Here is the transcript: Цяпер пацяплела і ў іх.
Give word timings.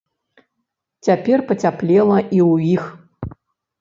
Цяпер 1.09 1.37
пацяплела 1.53 2.17
і 2.25 2.39
ў 2.51 2.53
іх. 2.75 2.83